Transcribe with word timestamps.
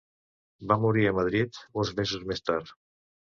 Va 0.71 0.77
morir 0.85 1.05
a 1.09 1.11
Madrid 1.17 1.59
uns 1.83 1.93
mesos 2.01 2.25
més 2.33 2.43
tard. 2.49 2.75